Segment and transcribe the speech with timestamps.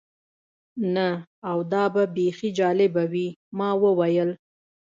[0.95, 1.09] نه،
[1.49, 3.27] او دا به بیخي جالبه وي.
[3.57, 4.29] ما وویل.